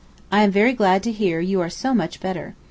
I 0.31 0.41
am 0.41 0.49
very 0.49 0.73
glad 0.73 1.03
to 1.03 1.11
hear 1.11 1.39
you 1.41 1.61
are 1.61 1.69
so 1.69 1.93
much 1.93 2.19
better. 2.21 2.55